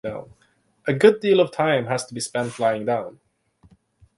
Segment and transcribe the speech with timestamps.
[0.87, 3.19] A good deal of time has to be spent lying down.